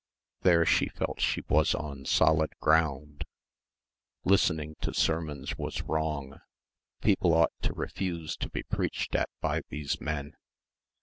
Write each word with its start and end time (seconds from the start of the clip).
There 0.41 0.65
she 0.65 0.87
felt 0.89 1.21
she 1.21 1.43
was 1.47 1.75
on 1.75 2.05
solid 2.05 2.49
ground. 2.59 3.23
Listening 4.23 4.75
to 4.81 4.95
sermons 4.95 5.59
was 5.59 5.83
wrong... 5.83 6.39
people 7.01 7.35
ought 7.35 7.53
to 7.61 7.73
refuse 7.73 8.35
to 8.37 8.49
be 8.49 8.63
preached 8.63 9.13
at 9.13 9.29
by 9.41 9.61
these 9.69 10.01
men. 10.01 10.33